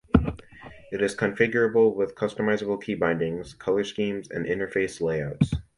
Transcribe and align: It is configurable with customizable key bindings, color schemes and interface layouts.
It 0.91 0.99
is 0.99 1.15
configurable 1.15 1.93
with 1.95 2.15
customizable 2.15 2.81
key 2.81 2.95
bindings, 2.95 3.53
color 3.53 3.83
schemes 3.83 4.31
and 4.31 4.47
interface 4.47 4.99
layouts. 4.99 5.51